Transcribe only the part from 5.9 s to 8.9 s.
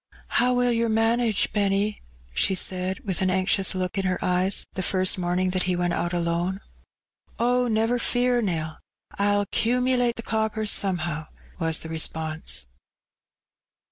out alone. "Oh, never fear, Nell,